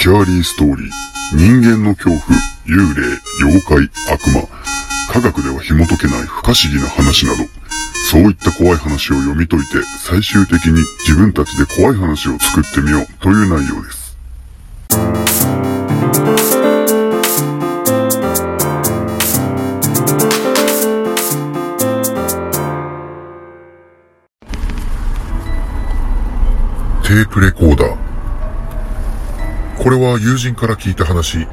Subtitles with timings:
[0.00, 0.90] キャーリーストーリー、
[1.36, 2.20] 人間の恐怖、
[2.64, 4.48] 幽霊、妖怪、悪魔、
[5.12, 7.44] 科学では紐解けない不可思議な話など、
[8.10, 9.68] そういった怖い話を読み解いて、
[9.98, 13.99] 最終的に自分たちで怖い話を作ってみようという内容です。
[29.82, 31.48] これは友人から聞いた話。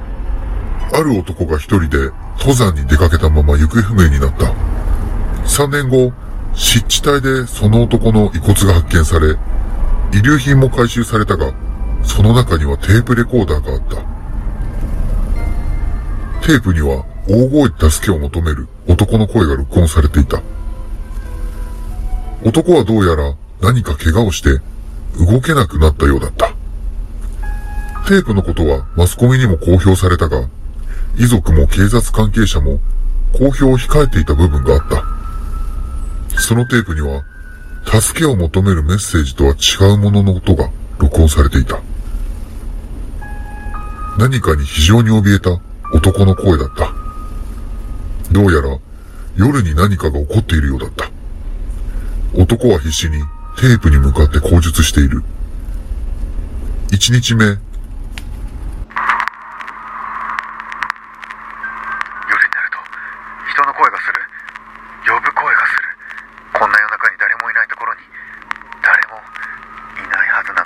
[0.94, 4.54] ある男が一人で登山に出かけたまま行方不明になった。
[5.46, 6.12] 3年後、
[6.54, 9.38] 湿地帯でその男の遺骨が発見され、
[10.12, 11.54] 遺留品も回収されたが、
[12.04, 13.96] その中にはテープレコーダーがあった。
[16.46, 20.42] テープには大声で助けを求める男の声が録音されていた。
[22.44, 24.60] 男はどうやら何か怪我をして
[25.18, 26.57] 動けなくなったようだった。
[28.08, 30.48] テープのことはマスコミにも公表されたが、
[31.18, 32.80] 遺族も警察関係者も
[33.34, 35.04] 公表を控えていた部分があった。
[36.40, 37.24] そのテープには、
[37.84, 40.70] 助けを求めるメッセージとは違うものの音が
[41.00, 41.82] 録音されていた。
[44.18, 45.60] 何かに非常に怯えた
[45.94, 46.94] 男の声だった。
[48.32, 48.78] どうやら
[49.36, 51.12] 夜に何かが起こっているようだった。
[52.34, 53.20] 男は必死に
[53.58, 55.24] テープに向かって口述している。
[56.92, 57.46] 一日目。
[57.46, 57.82] 夜にな
[62.62, 62.78] ると、
[63.54, 64.14] 人の声がする。
[65.06, 65.88] 呼ぶ声がする。
[66.54, 68.00] こんな夜中に誰もいないところに、
[68.82, 69.22] 誰も
[70.04, 70.64] いないはずな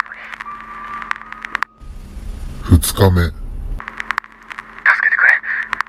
[3.02, 3.10] のに。
[3.10, 3.22] 二日目。
[3.26, 3.34] 助
[5.02, 5.34] けてくれ。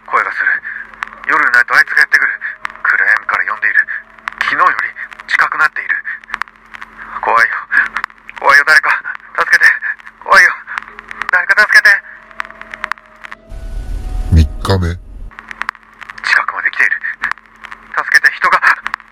[0.08, 0.50] 声がする。
[1.28, 2.32] 夜になるとあいつがやってくる。
[2.82, 3.86] 暗闇から呼んでいる。
[4.42, 4.90] 昨日より
[5.30, 5.96] 近くなっている。
[7.22, 7.54] 怖いよ。
[8.40, 8.90] 怖いよ、誰か。
[9.38, 9.66] 助けて。
[10.24, 10.54] 怖いよ。
[11.32, 11.90] 誰か助けて。
[14.34, 14.98] 3日目。
[16.26, 16.98] 近くまで来ている。
[17.94, 18.60] 助けて、人が。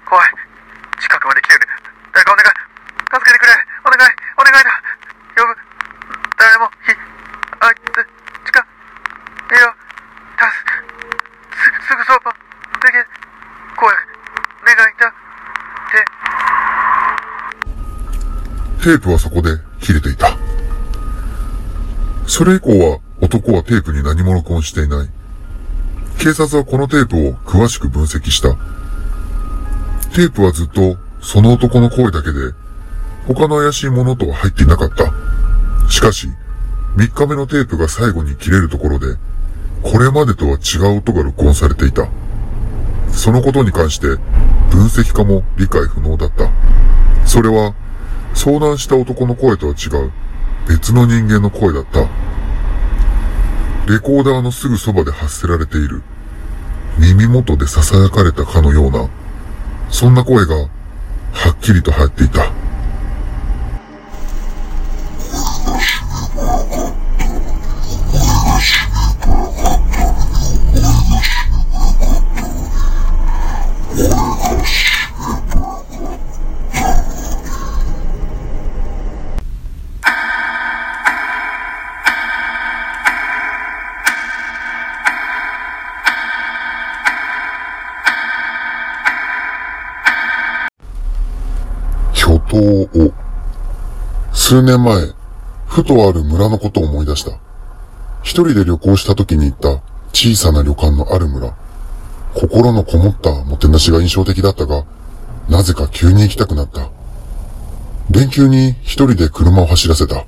[0.06, 0.34] 怖い。
[1.00, 1.68] 近くまで来ている。
[2.14, 2.50] 誰かお願い。
[3.14, 3.54] 助けてくれ。
[3.86, 4.12] お願い。
[4.38, 4.82] お願いだ。
[5.38, 5.56] 呼ぶ。
[6.38, 6.92] 誰も、ひ、
[7.62, 8.08] あいつ、
[8.46, 8.64] 近、い
[9.54, 9.76] や、
[10.36, 10.66] たす、
[11.54, 13.06] す、すぐそば、でけ、
[13.78, 13.96] 怖い。
[14.66, 15.14] 願いだ。
[18.82, 20.38] テープはそこで切れていた。
[22.28, 25.10] それ以降は男はテープに何も録音していない。
[26.18, 28.56] 警察はこのテープを詳しく分析した。
[30.16, 32.54] テープはずっとその男の声だけで
[33.28, 35.14] 他の怪しいものとは入っていなかった。
[35.90, 36.28] しかし、
[36.96, 39.18] 3日目のテープが最後に切れるところで、
[39.84, 42.08] これまでとは違う音が録音されていた。
[43.12, 44.08] そのことに関して、
[44.72, 46.50] 分析家も理解不能だった。
[47.26, 47.76] それは、
[48.34, 50.12] 相談した男の声とは違う
[50.68, 52.02] 別の人間の声だった。
[53.92, 56.02] レコーダーのすぐそばで発せられている
[56.98, 59.10] 耳元で囁かれたかのような、
[59.90, 60.70] そんな声がは
[61.52, 62.61] っきりと入っていた。
[92.58, 93.14] を、
[94.34, 95.14] 数年前、
[95.68, 97.32] ふとある村のことを思い出した。
[98.24, 99.82] 一人で旅行した時に行った
[100.14, 101.54] 小さな旅館のある村。
[102.34, 104.86] 心のこもったもてなしが印象的だったが、
[105.50, 106.90] なぜか急に行きたくなった。
[108.10, 110.26] 連休に一人で車を走らせた。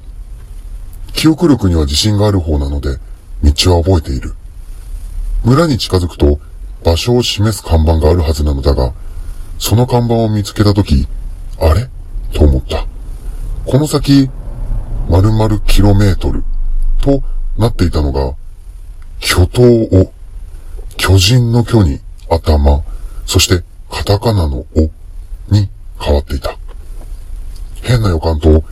[1.13, 2.97] 記憶力には自信がある方なので、
[3.43, 4.33] 道は覚えている。
[5.43, 6.39] 村に近づくと、
[6.83, 8.93] 場所を示す看板があるはずなのだが、
[9.59, 11.22] その看板を見つけたとき、あれと思った。
[13.73, 14.29] この先、
[15.09, 16.43] 〇〇キロメートル
[17.01, 17.23] と
[17.57, 18.35] なっていたのが、
[19.19, 20.13] 巨頭を、
[20.95, 21.99] 巨人の巨に
[22.29, 22.83] 頭、
[23.25, 24.91] そしてカタカナのお
[25.51, 26.55] に変わっていた。
[27.81, 28.63] 変な予感と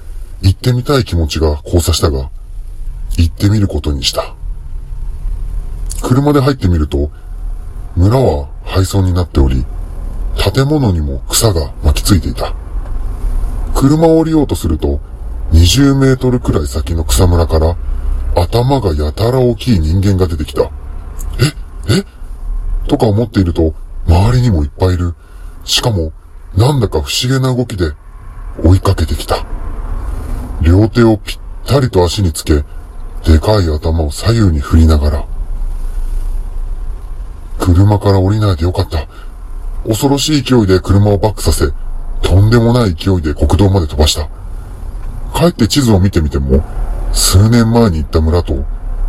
[0.44, 2.30] 行ってみたい気持ちが交差したが、
[3.18, 4.36] 行ってみることにした。
[6.04, 7.10] 車で入ってみると、
[7.96, 9.66] 村は廃村になっており、
[10.54, 12.61] 建物にも草が巻きついていた。
[13.82, 15.00] 車を降りようとすると、
[15.54, 17.76] 20メートルくらい先の草むらから、
[18.36, 20.70] 頭がやたら大きい人間が出てきた。
[21.90, 22.04] え
[22.86, 22.88] え？
[22.88, 23.74] とか思っていると、
[24.08, 25.16] 周りにもいっぱいいる。
[25.64, 26.14] しかも、
[26.56, 27.94] なんだか不思議な動きで、
[28.64, 29.44] 追いかけてきた。
[30.62, 32.64] 両手をぴったりと足につけ、
[33.26, 35.26] でかい頭を左右に振りながら、
[37.58, 39.08] 車から降りないでよかった。
[39.88, 41.74] 恐ろしい勢いで車をバックさせ、
[42.22, 44.30] とんでもない勢いで国道まで飛ばした。
[45.34, 46.64] 帰って地図を見てみても、
[47.14, 48.64] 数年前に行った村と、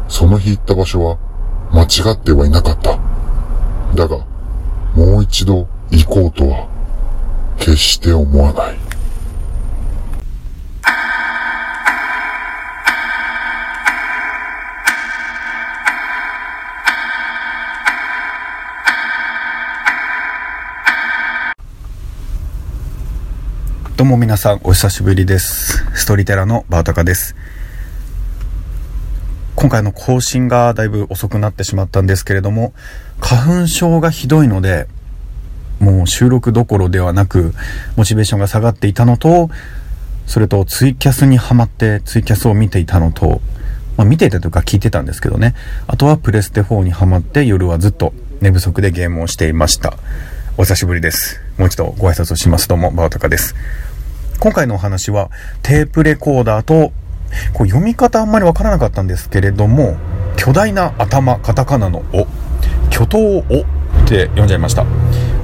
[0.08, 1.18] その日行った場所は、
[1.72, 2.98] 間違ってはいなかった。
[3.94, 4.18] だが、
[4.94, 6.68] もう一度行こうとは、
[7.58, 8.91] 決して思わない。
[24.02, 25.78] どうも皆さんお久しぶりです。
[25.94, 27.36] ストーリーテラーのバータカです。
[29.54, 32.72] 今回の更新がだいぶ遅くなってしまったんですけれども、
[33.20, 34.88] 花粉症がひどいので、
[35.78, 37.54] もう収録どころではなく、
[37.94, 39.50] モチベーションが下がっていたのと、
[40.26, 43.40] それとツイキャスにハマってツイキャスを見ていたのと、
[43.96, 45.54] まあ見ていたというか聞いてたんですけどね。
[45.86, 49.94] あとはプレステ4にハマって夜はずっと寝不足でゲームをしていました。
[50.58, 51.40] お久しぶりです。
[51.56, 52.66] もう一度ご挨拶をします。
[52.66, 53.54] どうも、バータカです。
[54.42, 55.30] 今回のお話は
[55.62, 56.90] テープレコーダーと
[57.54, 59.96] こう読み方あんまりわからなかったんですけれども
[60.36, 62.26] 巨大な頭カタカナの「お」
[62.90, 63.18] 巨頭
[63.48, 63.60] 「お」
[64.02, 64.84] って読んじゃいました。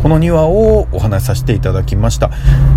[0.02, 2.32] この2話をお話しさせていただきました。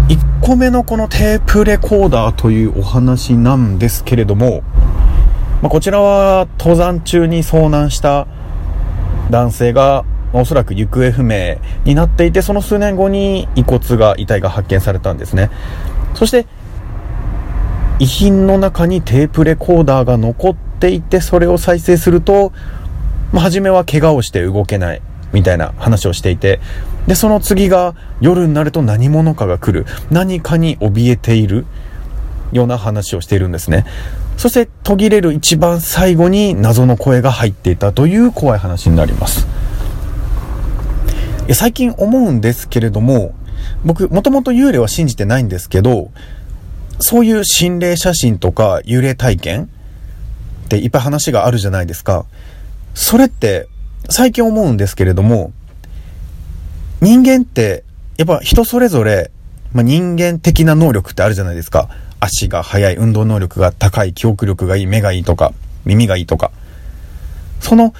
[0.09, 4.61] 1個目のこのテープレコーダーというお話なんですけれども、
[5.63, 8.27] まあ、こちらは登山中に遭難した
[9.31, 15.49] 男性がおそらく行方不明になっていてその数年後に遺骨が遺体が発見されたんですね。
[16.13, 16.45] そして
[17.99, 22.51] 遺品の中にテープレコーダーが残っていてそれを再生すると、
[23.31, 25.01] まあ、初めは怪我をして動けない
[25.33, 26.59] みたいな話をしていて
[27.07, 31.65] でその次が夜になると何者かが来る何かに怯えている
[32.51, 33.85] ような話をしているんですね。
[34.37, 39.47] そして途切れる一番最後に謎の声が入っていたという怖い話になります。
[41.53, 43.33] 最近思うんですけれども
[43.83, 46.11] 僕もともと幽霊は信じてないんですけど
[46.99, 49.69] そういう心霊写真とか幽霊体験
[50.65, 52.25] っていっぱい話があるじゃないですか。
[52.93, 53.67] それって
[54.09, 55.51] 最近思うんですけれども、
[57.01, 57.83] 人間って
[58.17, 59.31] やっぱ人それぞれ、
[59.73, 61.89] まあ、人間的な能力ってあるじゃないですか。
[62.19, 65.53] 足が速い、運動能力が高い、記憶力がいい、目がいいとか、
[65.85, 66.51] 耳がいいとか。
[67.59, 67.93] その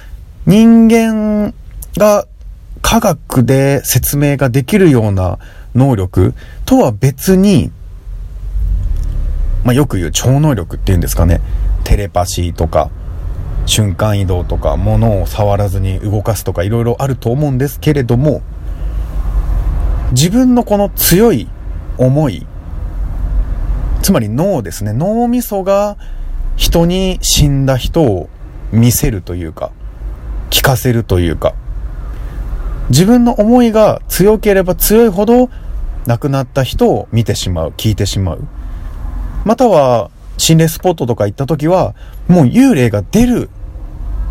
[0.46, 1.52] 人間
[1.96, 2.26] が
[2.82, 5.38] 科学で説明ができるような
[5.74, 6.34] 能力
[6.66, 7.70] とは別に、
[9.64, 11.40] まあ、よく言う超能力っていうんですかね。
[11.84, 12.90] テレパシーとか、
[13.64, 18.42] 瞬間移動とか、物を触らずに動かすとか、いろいろあると思うんですけれども、
[20.12, 21.48] 自分のこの強い
[21.96, 22.46] 思い、
[24.02, 24.92] つまり脳ですね。
[24.92, 25.96] 脳みそが
[26.56, 28.28] 人に死んだ人を
[28.72, 29.70] 見せるというか、
[30.50, 31.54] 聞かせるというか、
[32.92, 35.48] 自分の思いが強ければ強いほど
[36.06, 38.46] 亡くなった人を見てしまう、聞いてしまう。
[39.46, 41.94] または、心霊スポットとか行った時は、
[42.28, 43.48] もう幽霊が出る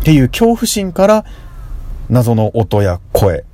[0.02, 1.24] っていう恐怖心から、
[2.08, 3.44] 謎の音や声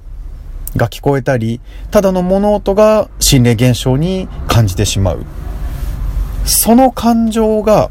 [0.77, 5.25] が聞こえたり、ただの物音が心霊現象に感じてしまう。
[6.45, 7.91] その感情が、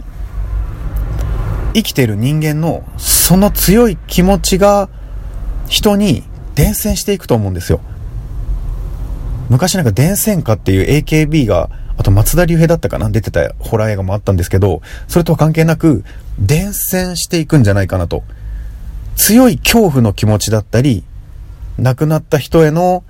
[1.74, 4.88] 生きてる人間のその強い気持ちが
[5.68, 6.24] 人に
[6.58, 7.82] 伝染していくと思うんですよ。
[9.48, 13.12] 昔なんか伝染歌っていう AKB があと松田龍平だったかな？
[13.12, 16.04] 出てたホラー映画もあったんですけど、それとは関係なく、
[16.40, 18.24] 伝染していくんじゃないかなと。
[19.16, 21.04] 強い恐怖の気持ちだったり、
[21.78, 23.04] 亡くなった人への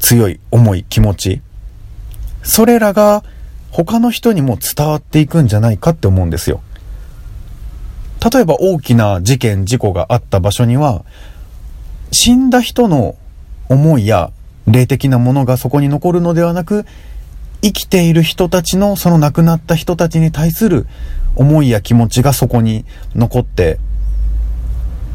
[0.00, 1.42] 強い思い、気持ち。
[2.42, 3.22] それらが
[3.70, 6.60] 他の人にも伝わっていくんじゃないかって思うんですよ。
[8.32, 11.04] 例えば大きな事件、事故があった場所には、
[12.12, 13.16] 死んだ人の
[13.68, 14.30] 思いや
[14.66, 16.84] 霊的なものがそこに残るのではなく、
[17.62, 20.86] 生きている人たちのその亡くなった人たちに対する
[21.36, 23.78] 思いや気持ちがそこに残って、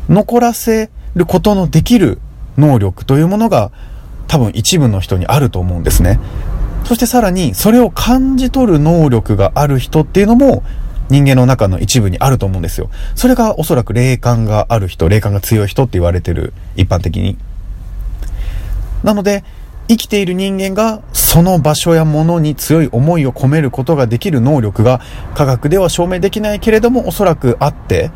[0.09, 2.19] 残らせることのできる
[2.57, 3.71] 能力というものが
[4.27, 6.19] 多分一部の人にあると思うんですね。
[6.85, 10.63] そしてさらにそれを感じ取る能力がある人っていうのも
[11.09, 12.89] 人間の中の一部にあると思うんですよ。
[13.15, 17.37] それがおそらく霊感がある人、霊感が強い人って言われてる一般的に。
[19.03, 19.43] なので、
[19.87, 24.99] 生きている人間がその場所やものに強い思いを込めることができる能力が
[25.33, 28.11] 科学では証明できないけれどもおそらくあって、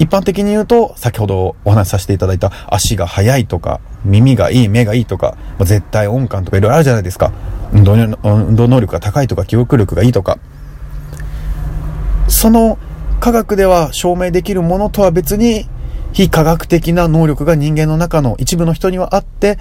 [0.00, 7.32] 一般的に言うと、先ほどお話しさせていただいた足が速いとか、耳がいい、目がいいとか、絶対音感とかいろいろあるじゃないですか。
[7.72, 10.38] 運動能力が高いとか、記憶力がいいとか。
[12.40, 12.78] その
[13.20, 15.68] 科学では証明できるものとは別に、
[16.14, 19.58] 非科学的な能力が人間の中の一部の人にはあって、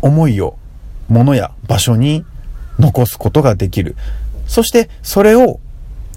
[0.00, 0.56] 思いを
[1.08, 2.24] 物や場所に
[2.78, 3.96] 残すことができる。
[4.46, 5.60] そしてそれを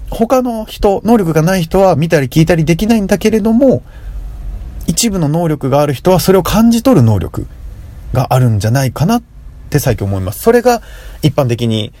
[0.08, 3.82] 他の人、能力がない人は見たり聞いたりできないんだけれども、
[4.86, 7.46] 一部の能力がある人はそれを感じ取る能力
[8.14, 9.22] があるんじゃないかなっ
[9.68, 10.40] て最近思います。
[10.40, 10.80] それが
[11.20, 11.92] 一般的に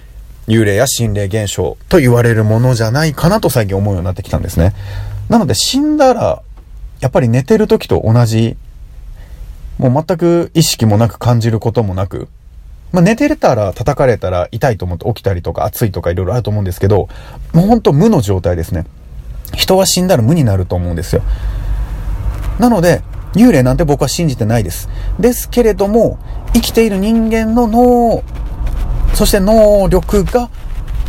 [0.48, 4.74] 幽霊や心霊現象と言われるものじゃないかなと最近思うようになってきたんですね。
[5.28, 6.42] なので死んだら、
[7.00, 8.56] やっぱり寝てる時と同じ、
[9.76, 12.28] もう全く意識もなく感じることもなく、
[12.92, 17.08] まあ、寝てれたら叩かれたら痛いと思って起きたりとか暑いとかいろいろあると思うんですけど、
[17.52, 18.86] もうほんと無の状態ですね。
[19.54, 21.22] 人は死んだら無になると思うんですよ。
[22.58, 23.02] なので、
[23.34, 24.88] 幽霊なんて僕は信じてないです。
[25.20, 26.18] ですけれども、
[26.54, 28.22] 生きている人間の脳、
[29.14, 30.48] そして能力が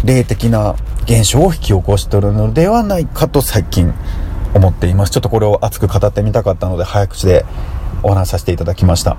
[0.04, 3.94] 霊的な現象を引き起こしてるのではないかと最近
[4.54, 5.12] 思っています。
[5.12, 7.46] ちょっとこれを熱く語ってみたかったので早口で
[8.04, 9.18] お話しさせていただきました。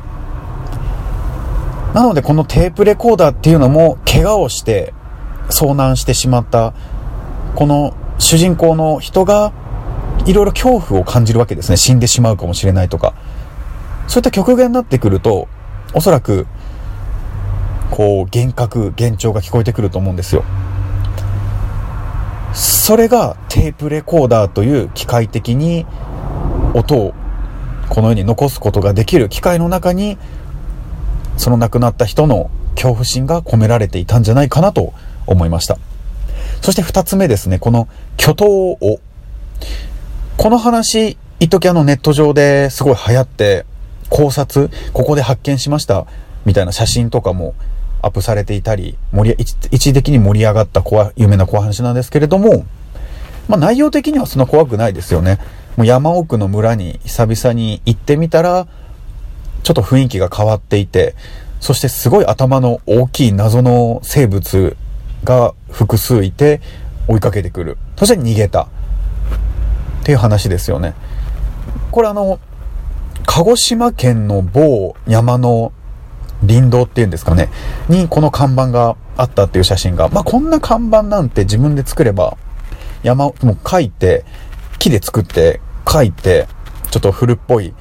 [1.94, 4.94] なのでこのテープレコーダーっていうのも怪我をして
[5.48, 6.72] 遭難してしまった
[7.56, 9.52] この主人公の人が
[10.26, 11.76] いろいろ恐怖を感じるわけですね。
[11.76, 13.14] 死んでしまうかもしれないとか。
[14.06, 15.48] そういった極限になってくると、
[15.94, 16.46] おそらく、
[17.90, 20.44] こう、幻覚、幻聴が聞こえてくると思うんですよ。
[22.52, 25.86] それがテープレコーダーという機械的に
[26.74, 27.14] 音を
[27.88, 30.18] このように残すことができる機械の中に
[31.36, 34.92] その亡くなった人の恐怖心が込められていたんじゃないかなと
[35.26, 35.78] 思いました。
[36.60, 39.00] そして二つ目ですね、この巨頭を。
[40.36, 43.64] この話、一時あのネット上ですごい流行って、
[44.08, 46.06] 考察、ここで発見しました、
[46.44, 47.54] みたいな写真とかも
[48.02, 52.64] アップされていたり、盛り、一時的に盛り上がった怖、有名な怖話なんですけれども、
[53.48, 55.38] まあ内容的にはそんな怖くないですよね。
[55.76, 58.66] もう山奥の村に久々に行ってみたら、
[59.62, 61.14] ちょっと雰囲気が変わっていて、
[61.60, 64.76] そしてすごい頭の大きい謎の生物
[65.24, 66.60] が複数いて
[67.06, 67.76] 追いかけてくる。
[67.96, 68.62] そして逃げた。
[68.62, 68.68] っ
[70.02, 70.94] ていう話ですよね。
[71.90, 72.40] これあの、
[73.26, 75.72] 鹿児島県の某山の
[76.46, 77.48] 林道っていうんですかね、
[77.88, 82.36] にこの看板があったっていう写真が、まあ、こんな看板なんて自分で作れば、
[83.02, 84.24] 山、もう書いて、
[84.78, 86.46] 木で作って、書いて、
[86.90, 87.74] ちょっと古っぽい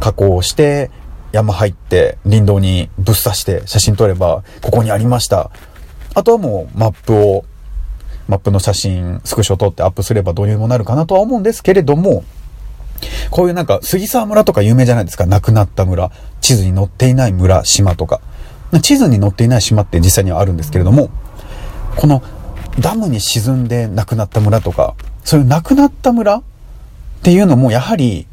[0.00, 0.90] 加工をして、
[1.32, 5.50] 山入って林道にぶっ刺して写真撮れば、ここにありました。
[6.14, 7.44] あとはもうマップを、
[8.26, 12.24] マップの写真、スクショを撮ってアップすればどうにもなるかなとは思うんですけれども、
[13.30, 15.26] こういうなんか、杉沢村とか有名じゃないですか？
[15.26, 16.10] 亡くなった村。
[16.40, 18.20] 地図に載っていない村、島とか。
[18.82, 21.10] 地図に載っていない島って実際にはあるんですけれども、
[21.96, 22.22] この
[22.78, 26.42] ダムに沈んで亡くなった村とか、そういう亡くなった村っ
[27.22, 28.26] ていうのもやはり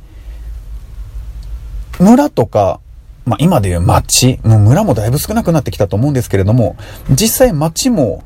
[1.99, 2.79] 村とか、
[3.25, 6.77] まあ、今でいう町、もう村もだいぶ少なくなってきたと思うんですけれども、
[7.09, 8.23] 実際町も、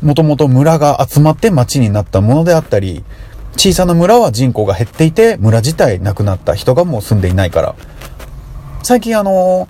[0.00, 3.04] もともと村が集まって町になったものであったり、
[3.56, 7.74] 小さな村は人口が減っていて、村自体なくなった人がもう住んでいないから。
[8.82, 9.68] 最近あの、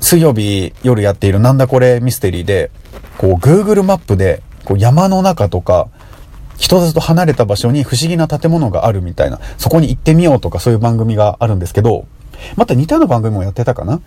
[0.00, 2.70] 水曜日夜やっているなんだこれミステリーで、
[3.18, 5.88] こう Google マップで、こう山の中とか、
[6.56, 12.06] 人里離れた場所に不思議な建物があるみたいな、そこに行ってみようとかそういう番組があるんですけど、
[12.56, 14.00] また似たような番組もやってたかな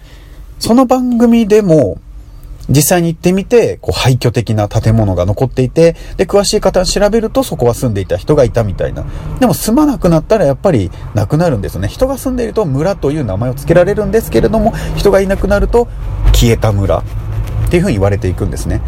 [0.60, 2.00] その番組でも、
[2.70, 9.06] 実際に行ってみて、こう廃墟的な建物が残っていて、で、詳しい方調べるとそこは住んでいた人がいたみたいな。
[9.40, 11.88] でも住まなくなったらやっぱりなくなるんですよね。
[11.88, 15.88] 人が住んでいると村という名前を付けられるんですけれども、人がいなくなると
[16.34, 17.04] 消えた村っ
[17.70, 18.82] ていうふうに言われていくんですね。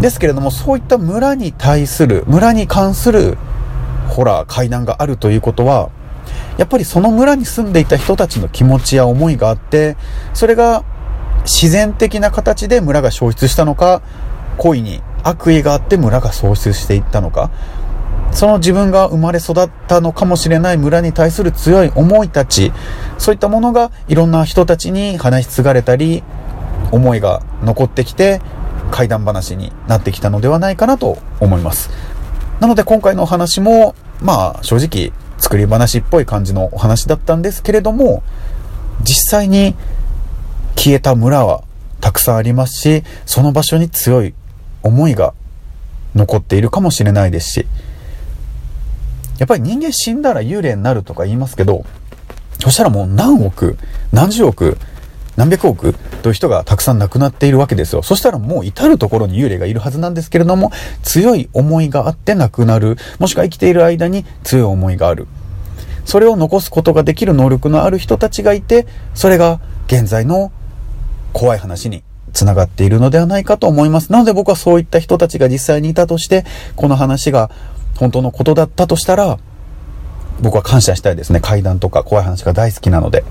[0.00, 3.38] ですけれども、そういった村に対する、村に関する
[4.08, 5.90] ホラー、怪談があるということは、
[6.58, 9.96] やっぱりその村に住んでいた人たちの気持ちや思いがあって、
[10.34, 10.84] それが
[11.44, 14.02] 自然的な形で村が消失したのか、
[14.58, 17.50] 恋に悪意があって村が喪失していったのか、
[18.32, 22.72] その自分が生まれ育ったのかもしれない村に対する強い思いたち、
[23.18, 26.22] そういったものがいろんな人たちに話し継がれたり、
[26.90, 28.40] 思いが残ってきて、
[28.90, 31.90] 怪談話になってきたのではないかなと思います。
[32.60, 38.22] なので今回のお話も、まあ正直作り話っぽい感じのお話だったんですけれども、
[39.02, 39.74] 実際に
[40.82, 41.62] 消えた村は
[42.00, 44.34] たくさんありますし、その場所に強い
[44.82, 45.32] 思いが
[46.16, 47.66] 残っているかもしれないですし、
[49.38, 51.84] やっぱり人間死んだら幽霊になるとか言いますけど、
[52.58, 53.78] そしたらもう何億、
[54.10, 54.76] 何十億
[55.36, 58.02] 何百億という人がたくさん亡くなっているわけですよ。
[58.02, 60.72] そしたらもう至るところに幽霊がいるはずなんですけれども、
[61.04, 62.98] 強い思いがあって亡くなる。
[63.20, 65.28] もしくは生きている間に強い思いがある。
[66.04, 70.50] それを残すことができる能力のある人たちがいて、それが現在の
[71.32, 74.12] 怖い話につながっているのではないかと思います。
[74.12, 76.44] なので僕はそういった人たちが実際にいたとして、
[76.76, 77.50] この話が
[77.96, 79.38] 本当のことだったとしたら、
[80.40, 81.40] 僕は感謝したいですね。
[81.40, 83.24] 階段とか怖い話が大好きなので。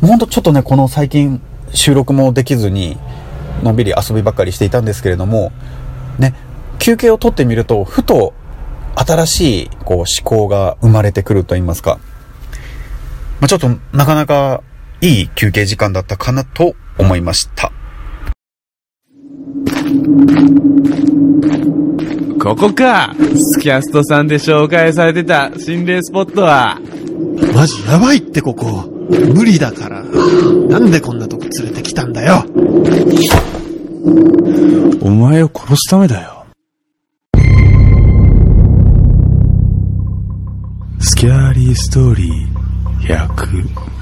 [0.00, 1.40] ほんとちょっとね、この最近
[1.72, 2.98] 収録もできずに、
[3.62, 5.52] のんびり遊びばっかりしていたんですけれども、
[6.18, 6.34] ね、
[6.78, 8.32] 休憩を取ってみると、ふと
[8.96, 11.98] 新しいこう思考が生まれてくると言いますか。
[13.40, 14.62] まあ、ちょっとなかなか
[15.02, 17.72] いい休憩時間だったかなと思いました。
[22.38, 26.78] ここかスキャストさんで紹介されてた心霊スポットは。
[27.54, 28.90] マジやばいってここ。
[29.10, 30.02] 無理だから。
[30.02, 32.44] なんでこんなとこ連れてきたんだよ。
[35.02, 36.46] お前を殺すためだよ。
[41.00, 43.99] スキャーリーストーリー100。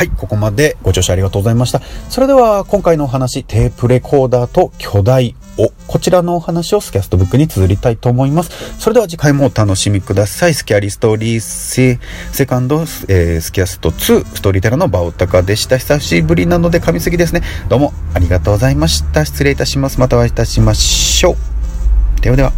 [0.00, 1.82] はい、ここまでご聴取ありがとうございました。
[2.08, 8.50] それでは今回のお話、テープレコーダーと巨大お、こちらのお話をスキャストブックに綴りたいと思います。
[8.80, 10.54] それでは次回もお楽しみください。
[10.54, 11.98] スキャリストーリーセ
[12.32, 15.76] セカンド、えー、スキャスト2、ストーリーテラーのバオタカでした。
[15.76, 17.42] 久しぶりなので噛みすぎですね。
[17.68, 19.26] どうもありがとうございました。
[19.26, 20.00] 失礼いたします。
[20.00, 22.20] またお会いいたしましょう。
[22.22, 22.52] ではでは。